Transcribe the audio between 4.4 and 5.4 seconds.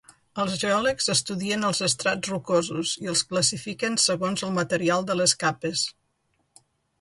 el material de les